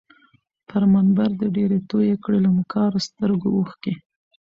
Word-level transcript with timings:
پر 0.67 0.81
منبر 0.93 1.29
دي 1.39 1.47
ډیري 1.55 1.79
توی 1.89 2.11
کړې 2.23 2.39
له 2.45 2.49
مکارو 2.57 2.99
سترګو 3.07 3.47
اوښکي 3.57 3.93